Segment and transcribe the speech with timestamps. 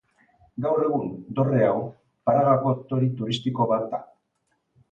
[0.65, 1.75] Gaur egun, dorre hau,
[2.31, 4.05] Pragako toki turistiko bat da.